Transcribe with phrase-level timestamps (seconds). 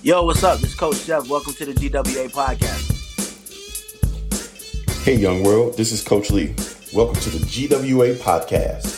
[0.00, 0.60] Yo, what's up?
[0.60, 1.28] This is Coach Chef.
[1.28, 2.94] Welcome to the GWA podcast.
[5.02, 5.76] Hey, young world.
[5.76, 6.54] This is Coach Lee.
[6.94, 8.94] Welcome to the GWA podcast.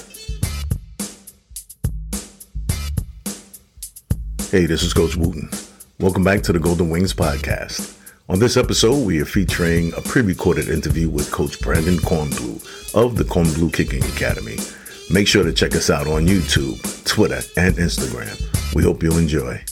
[4.50, 5.48] Hey, this is Coach Wooten.
[6.00, 7.96] Welcome back to the Golden Wings podcast.
[8.28, 13.16] On this episode, we are featuring a pre recorded interview with Coach Brandon Kornblue of
[13.16, 14.58] the Kornblue Kicking Academy.
[15.10, 18.74] Make sure to check us out on YouTube, Twitter, and Instagram.
[18.74, 19.64] We hope you'll enjoy.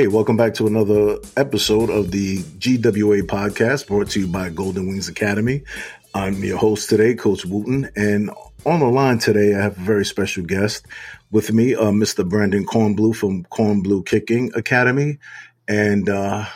[0.00, 4.88] Hey, welcome back to another episode of the GWA podcast brought to you by Golden
[4.88, 5.62] Wings Academy.
[6.14, 8.30] I'm your host today, Coach Wooten, and
[8.64, 10.86] on the line today, I have a very special guest
[11.30, 12.26] with me, uh, Mr.
[12.26, 15.18] Brandon Kornblue from Kornblue Kicking Academy.
[15.68, 16.46] And uh,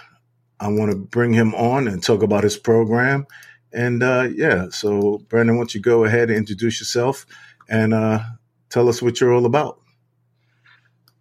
[0.59, 3.27] I want to bring him on and talk about his program.
[3.75, 7.27] And uh, yeah, so Brandon, why don't you go ahead and introduce yourself
[7.69, 8.21] and uh,
[8.71, 9.84] tell us what you're all about?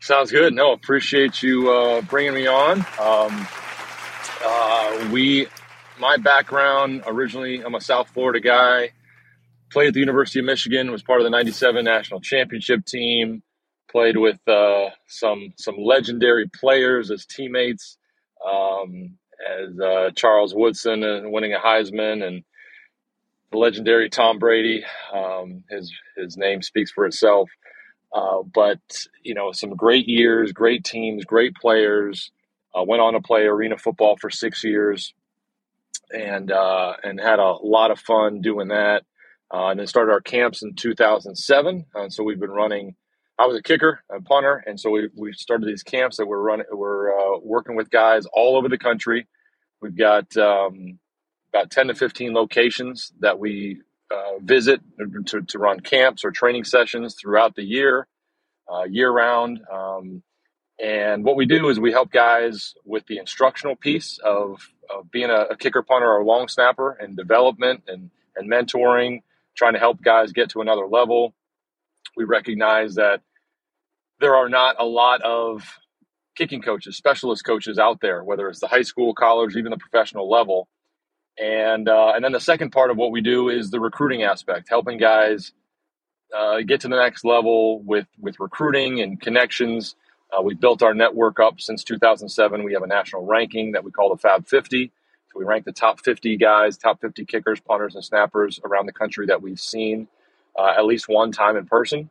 [0.04, 0.54] Sounds good.
[0.54, 2.80] No, appreciate you uh, bringing me on.
[3.00, 3.48] Um,
[4.44, 5.48] uh, we,
[5.98, 8.90] my background originally, I'm a South Florida guy.
[9.72, 10.92] Played at the University of Michigan.
[10.92, 13.44] Was part of the '97 national championship team.
[13.90, 17.98] Played with uh, some some legendary players as teammates,
[18.46, 19.18] um,
[19.50, 22.44] as uh, Charles Woodson and winning a Heisman, and
[23.54, 24.84] the legendary Tom Brady.
[25.14, 27.50] Um, his his name speaks for itself.
[28.14, 28.80] Uh, but
[29.24, 32.32] you know, some great years, great teams, great players.
[32.76, 35.14] Uh, went on to play arena football for six years,
[36.12, 39.04] and uh, and had a lot of fun doing that.
[39.54, 41.86] Uh, and then started our camps in 2007.
[41.94, 42.96] And so we've been running.
[43.38, 46.42] I was a kicker, a punter, and so we, we started these camps that we're
[46.42, 46.66] running.
[46.72, 49.28] We're uh, working with guys all over the country.
[49.80, 50.98] We've got um,
[51.54, 53.82] about 10 to 15 locations that we
[54.12, 54.82] uh, visit
[55.28, 58.08] to, to run camps or training sessions throughout the year,
[58.72, 59.62] uh, year round.
[59.72, 60.24] Um,
[60.82, 65.30] and what we do is we help guys with the instructional piece of, of being
[65.30, 69.22] a, a kicker, punter, or long snapper and development and, and mentoring,
[69.56, 71.34] trying to help guys get to another level.
[72.18, 73.22] We recognize that
[74.20, 75.64] there are not a lot of
[76.36, 80.30] kicking coaches, specialist coaches out there, whether it's the high school, college, even the professional
[80.30, 80.68] level.
[81.40, 84.70] And uh, and then the second part of what we do is the recruiting aspect,
[84.70, 85.52] helping guys
[86.36, 89.96] uh, get to the next level with with recruiting and connections.
[90.32, 92.64] Uh, we've built our network up since 2007.
[92.64, 94.92] We have a national ranking that we call the Fab 50.
[95.32, 98.94] So we rank the top 50 guys, top 50 kickers, punters, and snappers around the
[98.94, 100.08] country that we've seen
[100.58, 102.10] uh, at least one time in person.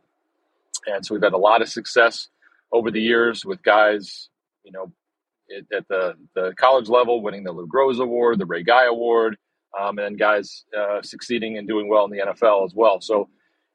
[0.85, 2.27] And so we've had a lot of success
[2.71, 4.29] over the years with guys,
[4.63, 4.91] you know,
[5.75, 9.37] at the, the college level, winning the Lou Groza Award, the Ray Guy Award,
[9.79, 13.01] um, and guys uh, succeeding and doing well in the NFL as well.
[13.01, 13.29] So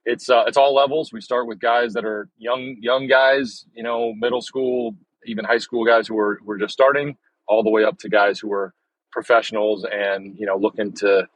[0.04, 1.12] it's uh, it's all levels.
[1.12, 4.96] We start with guys that are young young guys, you know, middle school,
[5.26, 8.08] even high school guys who are who are just starting, all the way up to
[8.08, 8.72] guys who are
[9.10, 11.26] professionals and you know looking to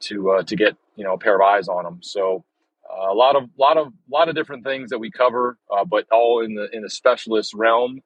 [0.00, 1.98] to uh, to get you know a pair of eyes on them.
[2.02, 2.44] So
[2.90, 6.06] uh, a lot of lot of lot of different things that we cover, uh, but
[6.12, 8.00] all in the in the specialist realm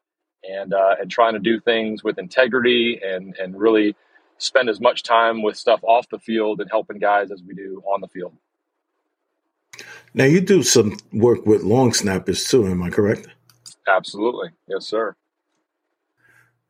[0.48, 3.96] and uh, and trying to do things with integrity and and really
[4.38, 7.82] spend as much time with stuff off the field and helping guys as we do
[7.86, 8.34] on the field.
[10.14, 13.26] Now you do some work with long snappers too, am I correct?
[13.86, 15.14] Absolutely, yes, sir.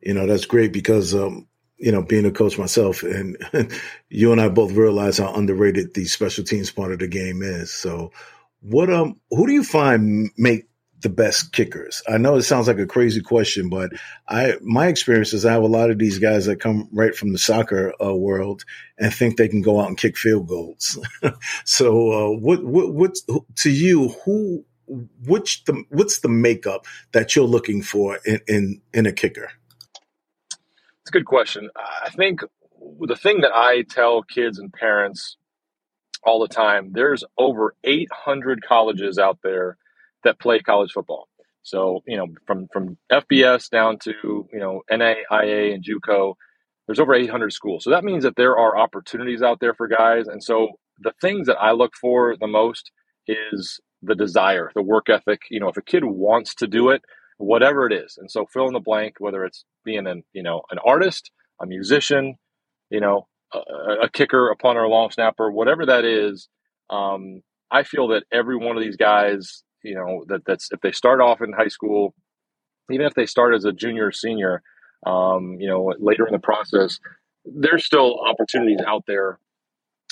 [0.01, 3.37] You know that's great because um, you know being a coach myself, and
[4.09, 7.73] you and I both realize how underrated the special teams part of the game is.
[7.73, 8.11] So,
[8.61, 10.67] what um, who do you find make
[11.01, 12.01] the best kickers?
[12.07, 13.91] I know it sounds like a crazy question, but
[14.27, 17.31] I my experience is I have a lot of these guys that come right from
[17.31, 18.63] the soccer uh, world
[18.97, 20.99] and think they can go out and kick field goals.
[21.65, 23.23] so, uh, what what what's
[23.57, 24.65] to you who
[25.25, 29.51] which the what's the makeup that you're looking for in in, in a kicker?
[31.01, 31.69] It's a good question.
[31.75, 32.41] I think
[32.99, 35.37] the thing that I tell kids and parents
[36.23, 39.77] all the time, there's over 800 colleges out there
[40.23, 41.27] that play college football.
[41.63, 44.13] So, you know, from, from FBS down to,
[44.53, 46.35] you know, NAIA and JUCO,
[46.87, 47.83] there's over 800 schools.
[47.83, 50.27] So that means that there are opportunities out there for guys.
[50.27, 50.69] And so
[50.99, 52.91] the things that I look for the most
[53.27, 55.41] is the desire, the work ethic.
[55.49, 57.01] You know, if a kid wants to do it,
[57.37, 58.17] whatever it is.
[58.17, 61.31] And so fill in the blank, whether it's being an, you know, an artist,
[61.61, 62.35] a musician,
[62.89, 66.47] you know, a, a kicker, a punter, a long snapper, whatever that is.
[66.89, 70.91] Um, I feel that every one of these guys you know that that's if they
[70.91, 72.13] start off in high school,
[72.91, 74.61] even if they start as a junior or senior,
[75.05, 76.99] um, you know later in the process,
[77.45, 79.39] there's still opportunities out there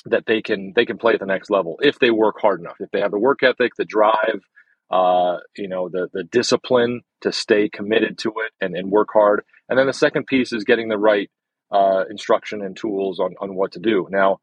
[0.05, 2.77] that they can they can play at the next level if they work hard enough,
[2.79, 4.41] if they have the work ethic, the drive,
[4.91, 9.43] uh, you know, the the discipline to stay committed to it and, and work hard.
[9.67, 11.29] And then the second piece is getting the right
[11.71, 14.07] uh, instruction and tools on on what to do.
[14.11, 14.39] Now,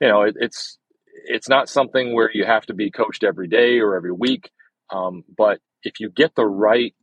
[0.00, 0.78] you know, it, it's
[1.12, 4.50] it's not something where you have to be coached every day or every week,
[4.90, 6.94] um, but if you get the right,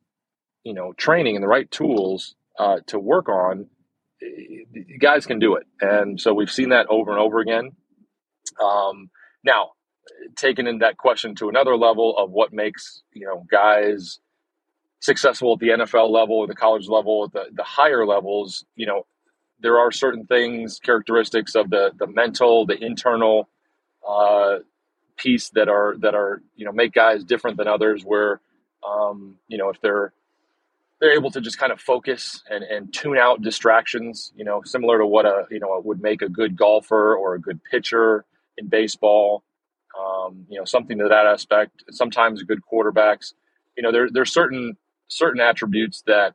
[0.63, 3.67] you know, training and the right tools uh, to work on,
[4.99, 5.65] guys can do it.
[5.81, 7.71] And so we've seen that over and over again.
[8.61, 9.09] Um,
[9.43, 9.71] now,
[10.35, 14.19] taking in that question to another level of what makes you know guys
[15.01, 19.05] successful at the NFL level or the college level, the the higher levels, you know,
[19.59, 23.49] there are certain things, characteristics of the the mental, the internal
[24.09, 24.59] uh,
[25.17, 28.03] piece that are that are you know make guys different than others.
[28.03, 28.41] Where
[28.87, 30.13] um, you know if they're
[30.99, 34.97] they're able to just kind of focus and, and tune out distractions, you know, similar
[34.97, 38.25] to what a you know would make a good golfer or a good pitcher
[38.57, 39.43] in baseball.
[39.99, 41.83] Um, you know, something to that aspect.
[41.91, 43.33] Sometimes good quarterbacks.
[43.77, 44.77] You know, there there's certain
[45.07, 46.33] certain attributes that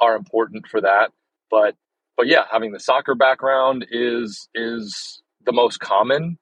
[0.00, 1.12] are important for that.
[1.50, 1.74] But
[2.16, 6.38] but yeah, having the soccer background is is the most common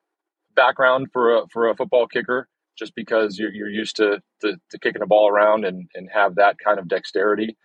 [0.55, 4.79] background for a for a football kicker just because you're, you're used to, to, to
[4.79, 7.57] kicking a ball around and, and have that kind of dexterity.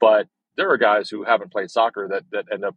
[0.00, 0.26] But
[0.56, 2.76] there are guys who haven't played soccer that, that end up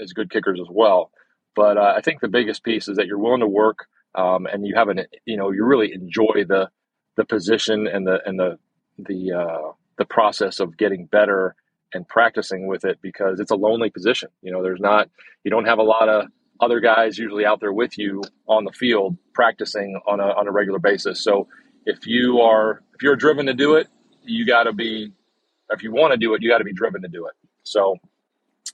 [0.00, 1.10] as good kickers as well.
[1.54, 4.66] But uh, I think the biggest piece is that you're willing to work um, and
[4.66, 6.70] you haven't, you know, you really enjoy the
[7.16, 8.58] the position and the and the
[8.98, 11.54] the uh, the process of getting better
[11.94, 14.28] and practicing with it because it's a lonely position.
[14.42, 15.08] You know, there's not
[15.44, 16.26] you don't have a lot of
[16.60, 20.52] other guys usually out there with you on the field practicing on a, on a
[20.52, 21.22] regular basis.
[21.22, 21.48] So
[21.84, 23.88] if you are if you're driven to do it,
[24.24, 25.12] you got to be
[25.70, 27.34] if you want to do it, you got to be driven to do it.
[27.62, 27.96] So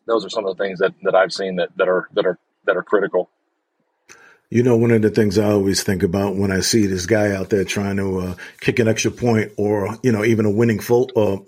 [0.07, 2.39] those are some of the things that, that I've seen that, that are that are
[2.65, 3.31] that are critical.
[4.51, 7.33] You know, one of the things I always think about when I see this guy
[7.33, 10.79] out there trying to uh, kick an extra point or you know even a winning
[10.79, 11.39] full uh,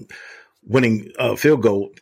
[0.62, 1.92] winning uh, field goal,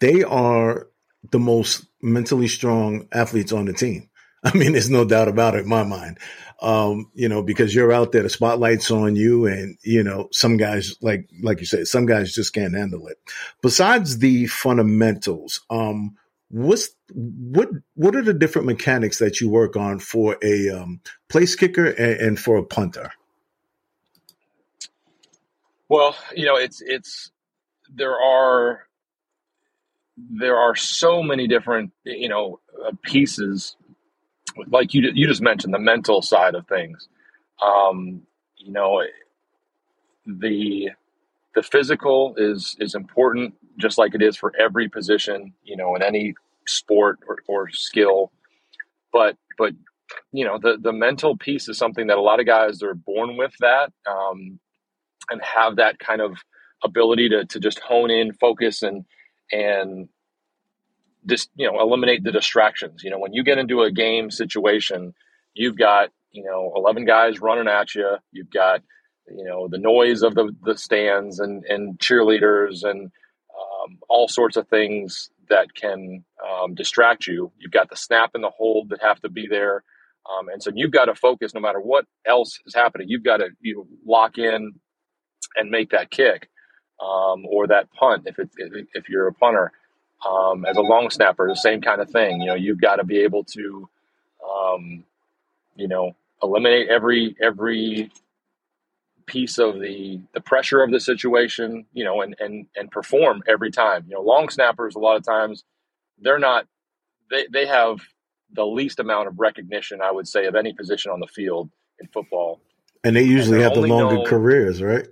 [0.00, 0.88] they are
[1.30, 4.08] the most mentally strong athletes on the team.
[4.44, 6.18] I mean, there's no doubt about it in my mind.
[6.60, 10.56] Um, you know, because you're out there, the spotlight's on you, and you know, some
[10.56, 13.18] guys, like like you said, some guys just can't handle it.
[13.60, 16.16] Besides the fundamentals, um,
[16.48, 21.56] what's what what are the different mechanics that you work on for a um, place
[21.56, 23.12] kicker and, and for a punter?
[25.88, 27.30] Well, you know, it's it's
[27.92, 28.86] there are
[30.16, 33.76] there are so many different you know uh, pieces.
[34.68, 37.08] Like you you just mentioned the mental side of things.
[37.62, 38.22] Um,
[38.56, 39.02] you know
[40.26, 40.90] the
[41.54, 46.02] the physical is is important just like it is for every position you know in
[46.02, 46.34] any
[46.66, 48.32] sport or, or skill.
[49.12, 49.72] But but
[50.32, 53.36] you know the the mental piece is something that a lot of guys are born
[53.36, 54.58] with that um,
[55.30, 56.36] and have that kind of
[56.84, 59.04] ability to to just hone in focus and
[59.52, 60.08] and
[61.26, 63.02] just you know eliminate the distractions.
[63.04, 65.14] You know when you get into a game situation
[65.54, 68.16] you've got you know 11 guys running at you.
[68.32, 68.82] You've got
[69.28, 73.10] you know the noise of the, the stands and and cheerleaders and
[73.54, 77.52] um, all sorts of things that can um, distract you.
[77.58, 79.84] You've got the snap and the hold that have to be there.
[80.30, 83.08] Um, and so you've got to focus no matter what else is happening.
[83.10, 84.72] You've got to you know, lock in
[85.56, 86.48] and make that kick
[87.04, 88.48] um, or that punt if it,
[88.94, 89.72] if, you're a punter
[90.28, 92.40] um, as a long snapper, the same kind of thing.
[92.40, 93.88] You know, you've got to be able to,
[94.48, 95.04] um,
[95.76, 98.10] you know, eliminate every every
[99.26, 101.86] piece of the the pressure of the situation.
[101.92, 104.04] You know, and and and perform every time.
[104.08, 105.64] You know, long snappers a lot of times
[106.18, 106.66] they're not
[107.30, 108.00] they they have
[108.52, 111.70] the least amount of recognition I would say of any position on the field
[112.00, 112.60] in football.
[113.02, 115.06] And they usually and have the longer known, careers, right?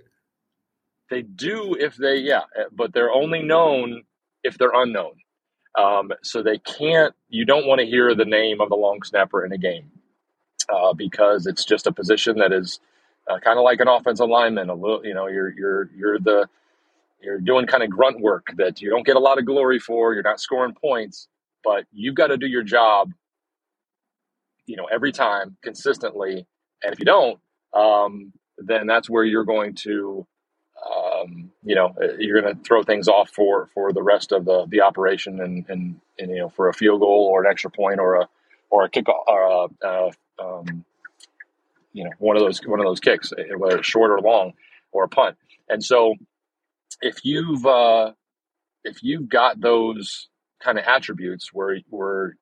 [1.13, 2.41] They do if they yeah,
[2.71, 4.01] but they're only known
[4.43, 5.13] if they're unknown.
[5.77, 9.45] Um, so they can't, you don't want to hear the name of the long snapper
[9.45, 9.91] in a game
[10.73, 12.79] uh, because it's just a position that is
[13.29, 14.69] uh, kind of like an offensive lineman.
[14.69, 16.47] A little, you know, you're, you're, you're the,
[17.21, 20.15] you're doing kind of grunt work that you don't get a lot of glory for.
[20.15, 21.27] You're not scoring points,
[21.63, 23.11] but you've got to do your job,
[24.65, 26.47] you know, every time consistently.
[26.83, 27.39] And if you don't,
[27.71, 30.25] um, then that's where you're going to
[31.23, 34.45] um, you know, uh, you're going to throw things off for, for the rest of
[34.45, 37.71] the, the operation and, and, and, you know, for a field goal or an extra
[37.71, 38.29] point or a,
[38.69, 40.85] or a kick or a, uh, um,
[41.93, 44.53] you know, one of those, one of those kicks, uh, whether it's short or long
[44.91, 45.37] or a punt.
[45.69, 46.15] And so
[47.01, 48.13] if you've, uh,
[48.83, 50.27] if you've got those
[50.61, 52.35] kind of attributes where, where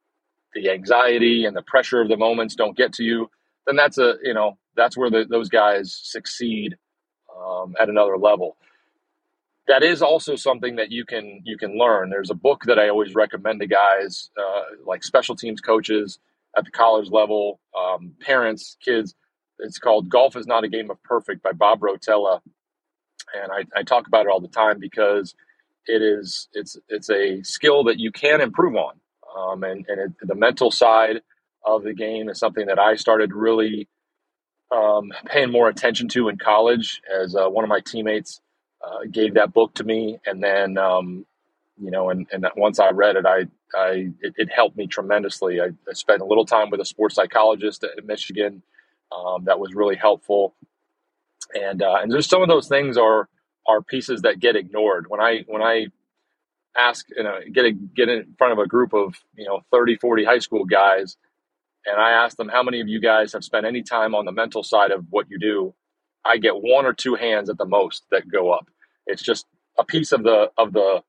[0.53, 3.29] the anxiety and the pressure of the moments don't get to you,
[3.67, 6.75] then that's a, you know, that's where the, those guys succeed
[7.37, 8.57] um, at another level.
[9.71, 12.09] That is also something that you can you can learn.
[12.09, 16.19] There's a book that I always recommend to guys, uh, like special teams coaches
[16.57, 19.15] at the college level, um, parents, kids.
[19.59, 22.41] It's called "Golf Is Not a Game of Perfect" by Bob Rotella,
[23.33, 25.35] and I, I talk about it all the time because
[25.85, 28.95] it is it's it's a skill that you can improve on,
[29.37, 31.21] um, and and it, the mental side
[31.65, 33.87] of the game is something that I started really
[34.69, 38.41] um, paying more attention to in college as uh, one of my teammates
[38.83, 40.19] uh, gave that book to me.
[40.25, 41.25] And then, um,
[41.79, 45.59] you know, and, and once I read it, I, I, it, it helped me tremendously.
[45.59, 48.63] I, I, spent a little time with a sports psychologist at Michigan.
[49.11, 50.55] Um, that was really helpful.
[51.53, 53.27] And, uh, and there's some of those things are,
[53.67, 55.87] are pieces that get ignored when I, when I
[56.77, 59.97] ask, you know, get a, get in front of a group of, you know, 30,
[59.97, 61.17] 40 high school guys
[61.85, 64.31] and I asked them how many of you guys have spent any time on the
[64.31, 65.73] mental side of what you do.
[66.25, 68.67] I get one or two hands at the most that go up.
[69.07, 69.45] It's just
[69.77, 71.03] a piece of the of the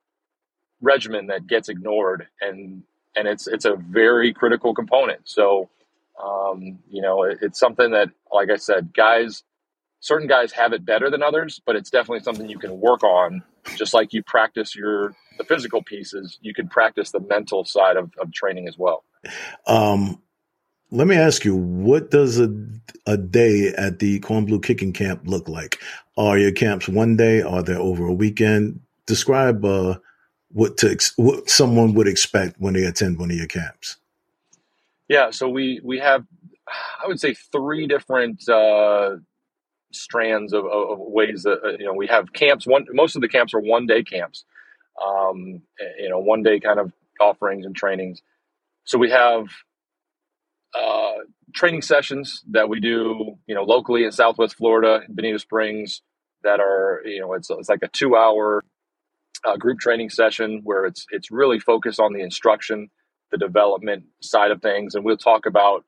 [0.81, 2.83] regimen that gets ignored, and
[3.16, 5.28] and it's it's a very critical component.
[5.28, 5.71] So,
[6.23, 9.42] um, you know, it, it's something that, like I said, guys,
[10.00, 13.42] certain guys have it better than others, but it's definitely something you can work on.
[13.76, 18.11] Just like you practice your the physical pieces, you can practice the mental side of,
[18.19, 19.04] of training as well.
[19.66, 20.21] Um,
[20.93, 22.55] let me ask you, what does a,
[23.07, 25.81] a day at the Kornblue Kicking Camp look like?
[26.19, 27.41] Are your camps one day?
[27.41, 28.79] Are they over a weekend?
[29.07, 29.97] Describe uh,
[30.51, 33.97] what to ex- what someone would expect when they attend one of your camps.
[35.09, 36.27] Yeah, so we we have,
[37.03, 39.17] I would say, three different uh,
[39.93, 42.67] strands of, of, ways that uh, you know we have camps.
[42.67, 44.45] One most of the camps are one day camps,
[45.03, 45.63] um,
[45.99, 48.21] you know, one day kind of offerings and trainings.
[48.85, 49.49] So we have
[50.75, 51.12] uh,
[51.55, 56.02] training sessions that we do, you know, locally in Southwest Florida, Bonita Springs,
[56.43, 58.64] that are, you know, it's, it's like a two hour
[59.45, 62.91] uh, group training session where it's, it's really focused on the instruction,
[63.31, 64.95] the development side of things.
[64.95, 65.85] And we'll talk about,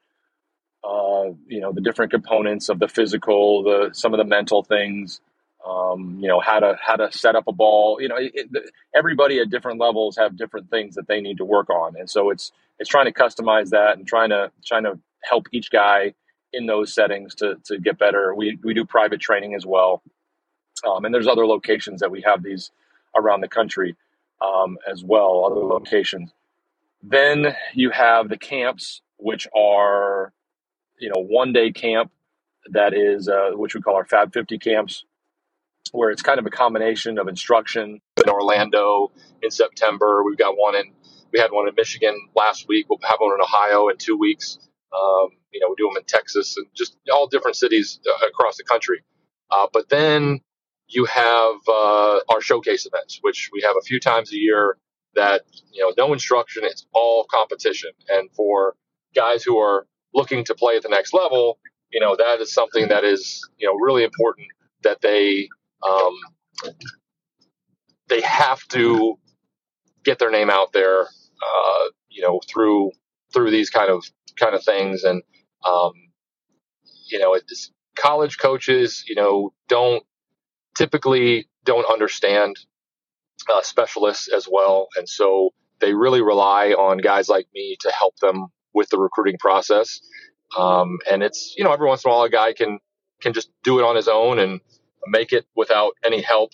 [0.84, 5.20] uh, you know, the different components of the physical, the, some of the mental things,
[5.66, 8.48] um, you know, how to, how to set up a ball, you know, it,
[8.94, 11.96] everybody at different levels have different things that they need to work on.
[11.96, 15.70] And so it's, it's trying to customize that and trying to trying to help each
[15.70, 16.14] guy
[16.52, 18.34] in those settings to to get better.
[18.34, 20.02] We we do private training as well,
[20.86, 22.70] um, and there's other locations that we have these
[23.16, 23.96] around the country
[24.40, 25.44] um, as well.
[25.44, 26.32] Other locations.
[27.02, 30.32] Then you have the camps, which are
[30.98, 32.10] you know one day camp
[32.70, 35.04] that is uh, which we call our Fab 50 camps,
[35.92, 39.12] where it's kind of a combination of instruction in Orlando
[39.42, 40.22] in September.
[40.24, 40.92] We've got one in
[41.32, 42.86] we had one in Michigan last week.
[42.88, 44.58] We'll have one in Ohio in two weeks.
[44.96, 48.56] Um, you know, we do them in Texas and just all different cities uh, across
[48.56, 49.02] the country.
[49.50, 50.40] Uh, but then
[50.86, 54.76] you have uh, our showcase events, which we have a few times a year.
[55.16, 57.90] That you know, no instruction; it's all competition.
[58.08, 58.74] And for
[59.14, 61.58] guys who are looking to play at the next level,
[61.92, 64.48] you know, that is something that is you know really important
[64.82, 65.48] that they
[65.88, 66.14] um,
[68.08, 69.18] they have to
[70.04, 71.06] get their name out there
[71.42, 72.90] uh, you know, through
[73.32, 74.04] through these kind of
[74.38, 75.22] kind of things, and
[75.64, 75.92] um,
[77.10, 80.02] you know, it's college coaches, you know, don't
[80.76, 82.56] typically don't understand
[83.52, 85.50] uh, specialists as well, and so
[85.80, 90.00] they really rely on guys like me to help them with the recruiting process.
[90.56, 92.78] Um, and it's you know every once in a while a guy can
[93.20, 94.60] can just do it on his own and
[95.06, 96.52] make it without any help,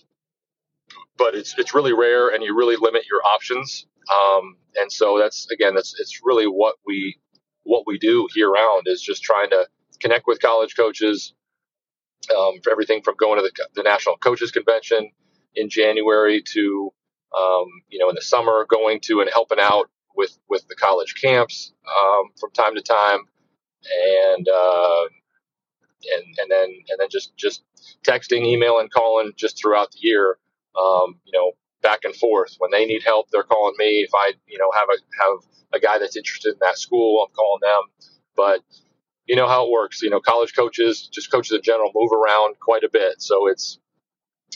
[1.16, 3.87] but it's it's really rare, and you really limit your options.
[4.12, 7.19] Um, and so that's again, that's it's really what we
[7.64, 9.66] what we do year round is just trying to
[10.00, 11.35] connect with college coaches
[12.35, 15.11] um, for everything from going to the, the, national coaches convention
[15.54, 16.92] in January to
[17.37, 21.14] um, you know in the summer going to and helping out with with the college
[21.21, 23.21] camps um, from time to time
[24.35, 25.04] and uh,
[26.14, 27.62] and and then and then just just
[28.07, 30.38] texting, emailing, calling just throughout the year.
[30.78, 31.52] Um, you know,
[31.83, 32.54] back and forth.
[32.59, 34.02] When they need help, they're calling me.
[34.07, 35.38] If I, you know, have a have
[35.73, 38.09] a guy that's interested in that school, I'm calling them.
[38.37, 38.61] But
[39.26, 40.02] you know how it works.
[40.02, 43.21] You know, college coaches, just coaches in general, move around quite a bit.
[43.23, 43.78] So it's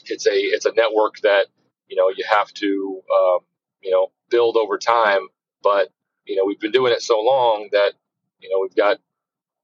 [0.06, 1.46] it's a it's a network that
[1.88, 3.38] you know you have to um,
[3.82, 5.28] you know build over time.
[5.62, 5.88] But
[6.26, 7.92] you know we've been doing it so long that
[8.40, 8.98] you know we've got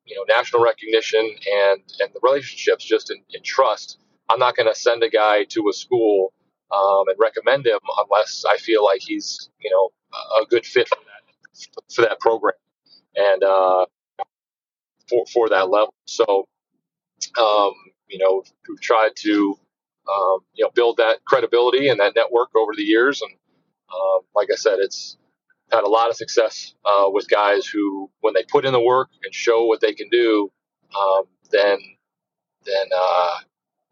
[0.06, 3.98] you know national recognition and and the relationships just in, in trust.
[4.30, 6.32] I'm not going to send a guy to a school
[6.74, 9.90] um, and recommend him unless I feel like he's you know
[10.42, 12.54] a good fit for that for that program
[13.16, 13.86] and uh,
[15.08, 15.94] for for that level.
[16.06, 16.46] So
[17.38, 17.72] um,
[18.08, 19.58] you know, we've tried to,
[20.12, 23.22] um, you know, build that credibility and that network over the years.
[23.22, 23.32] And
[23.92, 25.16] um, like I said, it's
[25.72, 29.08] had a lot of success uh, with guys who, when they put in the work
[29.24, 30.50] and show what they can do,
[30.98, 31.78] um, then
[32.66, 33.36] then uh,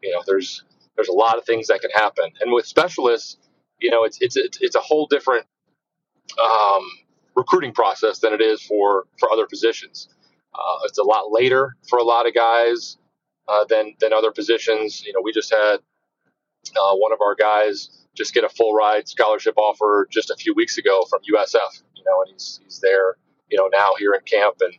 [0.01, 0.63] you know there's
[0.95, 2.31] there's a lot of things that can happen.
[2.41, 3.37] And with specialists,
[3.79, 5.45] you know, it's it's it's, it's a whole different
[6.41, 6.83] um,
[7.35, 10.09] recruiting process than it is for for other positions.
[10.53, 12.97] Uh, it's a lot later for a lot of guys
[13.47, 15.03] uh, than than other positions.
[15.05, 15.77] You know, we just had
[16.75, 20.53] uh, one of our guys just get a full ride scholarship offer just a few
[20.53, 21.83] weeks ago from USF.
[21.95, 23.15] You know, and he's he's there.
[23.49, 24.73] You know, now here in camp, and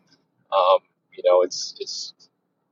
[0.52, 0.78] um,
[1.12, 2.14] you know, it's it's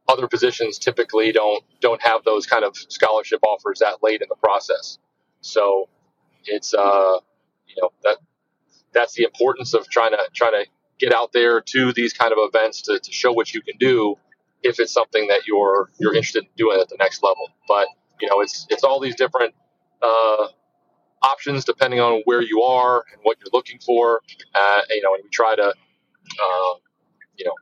[0.08, 4.36] other positions typically don't don't have those kind of scholarship offers that late in the
[4.36, 4.98] process.
[5.40, 5.88] So
[6.44, 7.18] it's uh,
[7.66, 8.18] you know that
[8.92, 10.66] that's the importance of trying to trying to
[10.98, 14.16] get out there to these kind of events to, to show what you can do
[14.62, 17.48] if it's something that you're you're interested in doing at the next level.
[17.68, 17.88] But
[18.20, 19.54] you know, it's it's all these different
[20.02, 20.48] uh,
[21.22, 24.20] options depending on where you are and what you're looking for.
[24.54, 26.74] Uh, you know, and we try to uh,
[27.36, 27.54] you know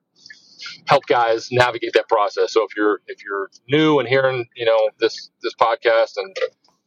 [0.87, 2.53] help guys navigate that process.
[2.53, 6.37] So if you're if you're new and hearing you know this this podcast and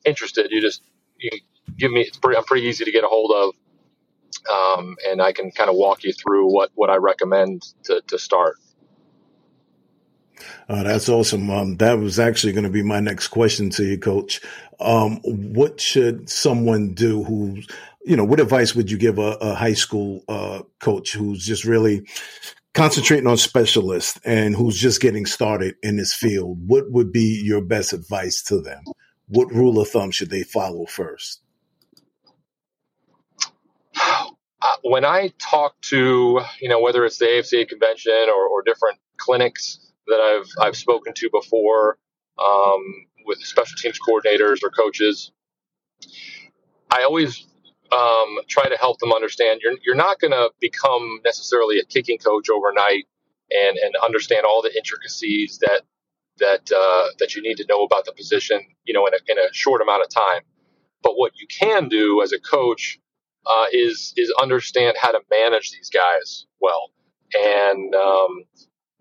[0.05, 0.81] interested, you just
[1.17, 1.29] you
[1.77, 3.53] give me it's pretty I'm pretty easy to get a hold of.
[4.51, 8.17] Um, and I can kind of walk you through what, what I recommend to, to
[8.17, 8.55] start.
[10.69, 11.49] Uh, that's awesome.
[11.49, 14.39] Um, that was actually going to be my next question to you, Coach.
[14.79, 17.67] Um, what should someone do who's
[18.09, 21.65] you know, what advice would you give a, a high school uh, coach who's just
[21.65, 22.07] really
[22.73, 26.57] concentrating on specialists and who's just getting started in this field?
[26.67, 28.81] What would be your best advice to them?
[29.27, 31.41] What rule of thumb should they follow first?
[34.81, 39.79] When I talk to, you know, whether it's the AFCA convention or, or different clinics
[40.07, 41.97] that I've I've spoken to before
[42.37, 45.31] um, with special teams coordinators or coaches,
[46.91, 47.45] I always
[47.91, 52.17] um, try to help them understand you're you're not going to become necessarily a kicking
[52.17, 53.05] coach overnight
[53.51, 55.83] and and understand all the intricacies that
[56.39, 59.37] that uh, that you need to know about the position, you know, in a, in
[59.37, 60.41] a short amount of time.
[61.03, 62.99] But what you can do as a coach
[63.45, 66.91] uh, is is understand how to manage these guys well,
[67.33, 68.43] and um,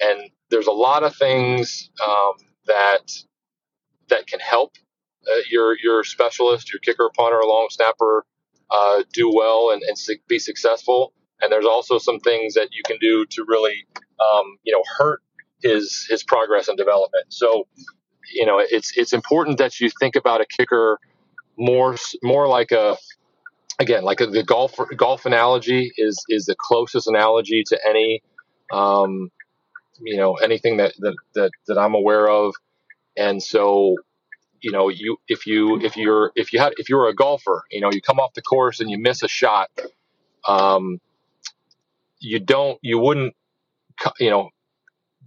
[0.00, 2.34] and there's a lot of things um,
[2.66, 3.12] that
[4.08, 4.72] that can help
[5.30, 8.24] uh, your your specialist, your kicker, punter, long snapper
[8.70, 9.96] uh, do well and, and
[10.28, 11.12] be successful.
[11.40, 13.86] And there's also some things that you can do to really,
[14.20, 15.22] um, you know, hurt
[15.62, 17.26] his his progress and development.
[17.28, 17.66] So,
[18.32, 20.98] you know, it's it's important that you think about a kicker
[21.56, 22.96] more more like a
[23.78, 28.22] again like a, the golf golf analogy is is the closest analogy to any
[28.72, 29.30] um,
[30.00, 32.54] you know anything that, that that that I'm aware of,
[33.18, 33.96] and so
[34.60, 37.80] you know you if you if you're if you had if you're a golfer, you
[37.80, 39.70] know you come off the course and you miss a shot,
[40.46, 41.00] um,
[42.20, 43.34] you don't you wouldn't
[44.20, 44.50] you know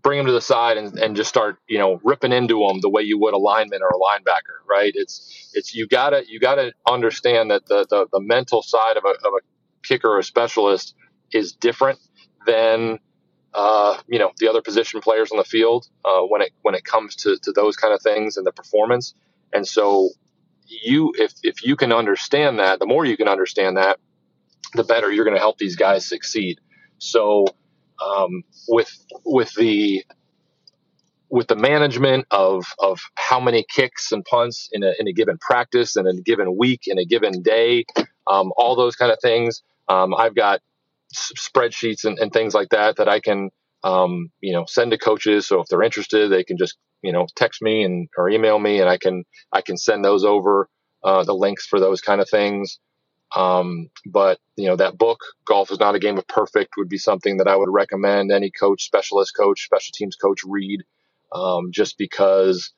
[0.02, 2.90] bring them to the side and, and just start you know ripping into them the
[2.90, 4.92] way you would a lineman or a linebacker right?
[4.96, 9.10] It's it's you gotta you gotta understand that the the, the mental side of a,
[9.10, 9.42] of a
[9.84, 10.96] kicker or a specialist
[11.32, 12.00] is different
[12.46, 13.00] than
[13.54, 16.84] uh, you know the other position players on the field uh, when it when it
[16.84, 19.14] comes to, to those kind of things and the performance.
[19.54, 20.10] And so
[20.68, 24.00] you if if you can understand that, the more you can understand that,
[24.74, 26.60] the better you're going to help these guys succeed.
[26.98, 27.46] So
[28.06, 28.92] um, with
[29.26, 30.06] with the
[31.30, 35.38] with the management of of how many kicks and punts in a, in a given
[35.38, 37.86] practice in a given week in a given day,
[38.28, 39.64] um, all those kind of things.
[39.88, 40.62] Um, I've got
[41.14, 43.50] spreadsheets and, and, things like that that I can,
[43.84, 45.48] um, you know, send to coaches.
[45.48, 48.80] So if they're interested, they can just, you know, text me and or email me,
[48.80, 50.70] and I can I can send those over
[51.04, 52.80] uh, the links for those kind of things.
[53.36, 56.98] Um, but you know, that book, "Golf is Not a Game of Perfect," would be
[56.98, 60.82] something that I would recommend any coach, specialist coach, special teams coach read,
[61.32, 62.74] um, just because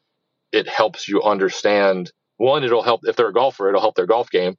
[0.51, 2.11] it helps you understand.
[2.37, 4.55] One, it'll help if they're a golfer, it'll help their golf game.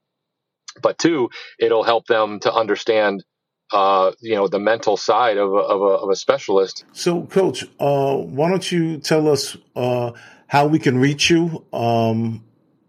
[0.83, 3.25] But two, it'll help them to understand
[3.75, 6.85] uh, you know the mental side of a, of a, of a specialist.
[6.93, 10.13] So, Coach, uh, why don't you tell us uh,
[10.47, 11.65] how we can reach you?
[11.73, 12.45] Um,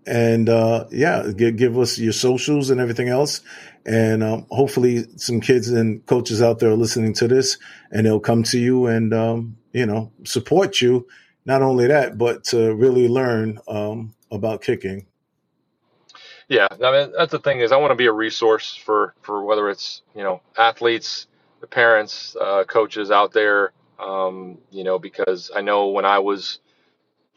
[0.05, 3.41] and uh, yeah, give, give, us your socials and everything else.
[3.87, 7.57] And um, hopefully, some kids and coaches out there are listening to this,
[7.91, 11.07] and they'll come to you and um, you know support you.
[11.45, 15.07] Not only that, but to really learn um, about kicking.
[16.47, 19.43] Yeah, I mean that's the thing is I want to be a resource for for
[19.43, 21.27] whether it's you know athletes,
[21.61, 23.71] the parents, uh, coaches out there.
[23.99, 26.59] Um, you know, because I know when I was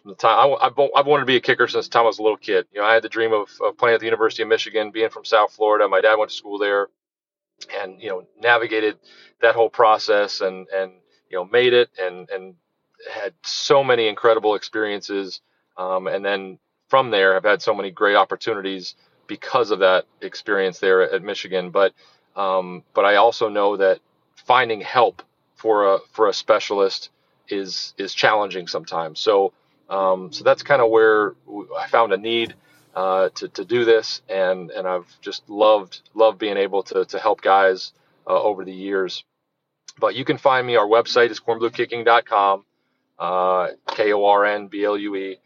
[0.04, 2.18] the time I, have I've wanted to be a kicker since the time I was
[2.18, 2.66] a little kid.
[2.72, 5.10] You know, I had the dream of, of playing at the University of Michigan, being
[5.10, 5.88] from South Florida.
[5.88, 6.88] My dad went to school there,
[7.82, 8.98] and you know, navigated
[9.40, 10.92] that whole process and and
[11.30, 12.54] you know made it and and
[13.12, 15.40] had so many incredible experiences.
[15.76, 18.94] Um, and then from there, I've had so many great opportunities
[19.26, 21.70] because of that experience there at Michigan.
[21.70, 21.92] But
[22.34, 24.00] um, but I also know that
[24.36, 25.22] finding help
[25.54, 27.10] for a for a specialist
[27.48, 29.20] is is challenging sometimes.
[29.20, 29.52] So
[29.88, 31.34] um, so that's kind of where
[31.78, 32.54] I found a need
[32.94, 37.18] uh, to to do this, and and I've just loved loved being able to to
[37.18, 37.92] help guys
[38.26, 39.24] uh, over the years.
[39.98, 40.76] But you can find me.
[40.76, 42.64] Our website is kornbluekicking.com,
[43.18, 45.38] uh, K O R N B L U E,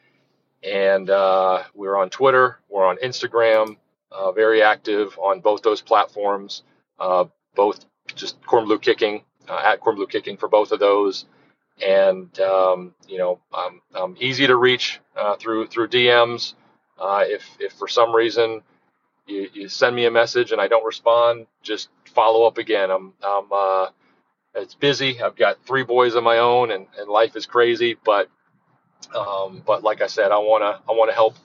[0.63, 3.77] and uh, we're on Twitter, we're on Instagram,
[4.11, 6.63] uh, very active on both those platforms.
[6.99, 11.27] Uh, both just Kornblue Kicking at Kornblue Kicking for both of those
[11.81, 16.55] and um, you know I'm, I'm, easy to reach uh, through through DMs.
[16.99, 18.63] Uh, if if for some reason
[19.27, 22.91] you, you, send me a message and I don't respond, just follow up again.
[22.91, 23.87] I'm I'm uh,
[24.55, 25.21] it's busy.
[25.21, 27.97] I've got three boys of my own, and, and life is crazy.
[28.05, 28.29] But
[29.15, 31.37] um, but like I said, I wanna I wanna help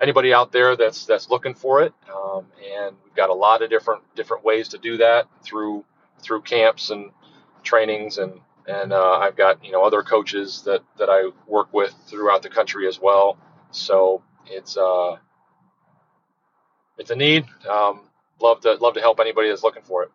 [0.00, 1.92] anybody out there that's that's looking for it.
[2.12, 2.46] Um,
[2.78, 5.84] and we've got a lot of different different ways to do that through
[6.20, 7.10] through camps and
[7.62, 11.94] trainings and and uh, I've got you know other coaches that that I work with
[12.06, 13.38] throughout the country as well.
[13.70, 15.16] So it's uh,
[16.98, 17.46] it's a need.
[17.68, 18.02] Um,
[18.40, 20.10] love to love to help anybody that's looking for it.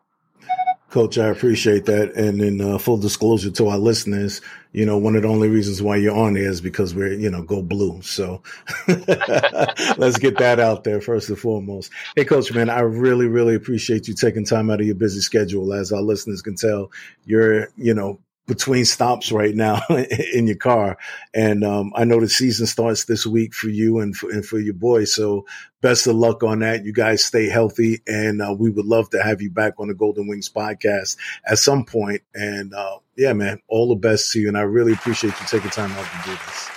[0.89, 2.13] Coach, I appreciate that.
[2.15, 4.41] And in uh, full disclosure to our listeners,
[4.75, 7.41] you know, one of the only reasons why you're on is because we're, you know,
[7.41, 8.01] go blue.
[8.01, 8.43] So
[8.88, 11.93] let's get that out there first and foremost.
[12.13, 15.71] Hey, Coach, man, I really, really appreciate you taking time out of your busy schedule.
[15.73, 16.91] As our listeners can tell,
[17.23, 19.81] you're, you know, between stops right now
[20.33, 20.97] in your car.
[21.33, 24.59] And um, I know the season starts this week for you and for, and for
[24.59, 25.15] your boys.
[25.15, 25.45] So
[25.79, 26.83] best of luck on that.
[26.83, 29.93] You guys stay healthy, and uh, we would love to have you back on the
[29.93, 31.15] Golden Wings podcast
[31.47, 32.23] at some point.
[32.33, 34.47] And uh, yeah, man, all the best to you.
[34.47, 36.69] And I really appreciate you taking time out to do this.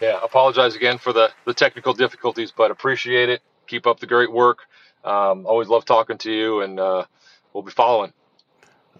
[0.00, 3.42] Yeah, apologize again for the the technical difficulties, but appreciate it.
[3.66, 4.60] Keep up the great work.
[5.04, 7.04] Um, always love talking to you, and uh,
[7.52, 8.12] we'll be following.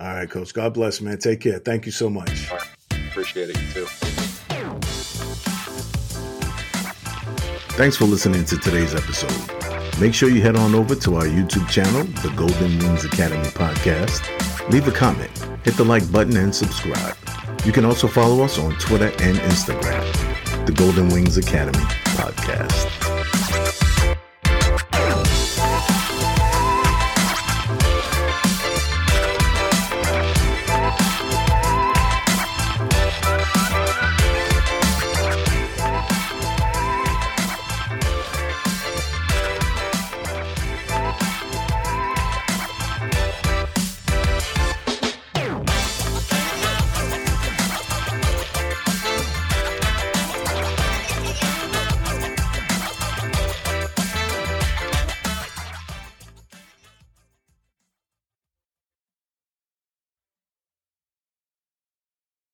[0.01, 0.55] All right, Coach.
[0.55, 1.18] God bless, man.
[1.18, 1.59] Take care.
[1.59, 2.51] Thank you so much.
[2.90, 3.61] Appreciate it.
[3.61, 3.87] You too.
[7.77, 10.01] Thanks for listening to today's episode.
[10.01, 14.49] Make sure you head on over to our YouTube channel, the Golden Wings Academy Podcast.
[14.70, 15.30] Leave a comment,
[15.64, 17.16] hit the like button, and subscribe.
[17.64, 23.89] You can also follow us on Twitter and Instagram, the Golden Wings Academy Podcast.